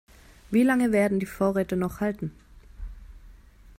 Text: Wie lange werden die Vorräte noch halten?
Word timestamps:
Wie 0.49 0.63
lange 0.63 0.91
werden 0.93 1.19
die 1.19 1.27
Vorräte 1.27 1.75
noch 1.77 1.99
halten? 1.99 2.31